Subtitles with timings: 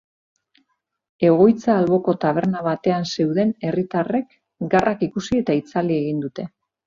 [1.27, 4.33] Egoitza alboko taberna batean zeuden herritarrek
[4.75, 6.47] garrak ikusi eta itzali egin dute.